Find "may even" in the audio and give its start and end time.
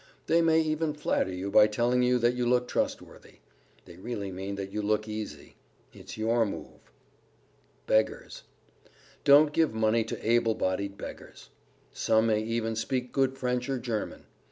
0.41-0.95, 12.25-12.75